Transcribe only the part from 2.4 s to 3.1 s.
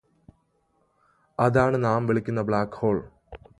ബ്ലാക്ക്ഹോൾ